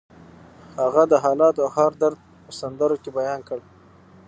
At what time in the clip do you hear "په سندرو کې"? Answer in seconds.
2.45-3.09